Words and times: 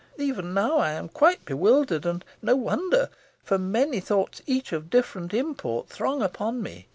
Even 0.17 0.55
now 0.55 0.77
I 0.79 0.93
am 0.93 1.09
quite 1.09 1.45
bewildered; 1.45 2.07
and 2.07 2.25
no 2.41 2.55
wonder, 2.55 3.11
for 3.43 3.59
many 3.59 3.99
thoughts, 3.99 4.41
each 4.47 4.73
of 4.73 4.89
different 4.89 5.31
import, 5.31 5.89
throng 5.89 6.23
upon 6.23 6.63
me. 6.63 6.87